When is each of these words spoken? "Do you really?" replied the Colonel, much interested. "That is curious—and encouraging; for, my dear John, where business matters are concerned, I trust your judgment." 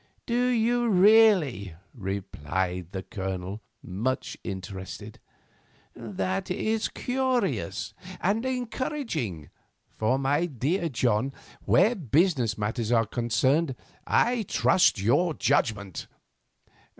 "Do 0.25 0.47
you 0.47 0.89
really?" 0.89 1.75
replied 1.93 2.87
the 2.91 3.03
Colonel, 3.03 3.61
much 3.83 4.35
interested. 4.43 5.19
"That 5.95 6.49
is 6.49 6.87
curious—and 6.87 8.43
encouraging; 8.43 9.51
for, 9.99 10.17
my 10.17 10.47
dear 10.47 10.89
John, 10.89 11.33
where 11.65 11.93
business 11.93 12.57
matters 12.57 12.91
are 12.91 13.05
concerned, 13.05 13.75
I 14.07 14.41
trust 14.47 14.99
your 14.99 15.35
judgment." 15.35 16.07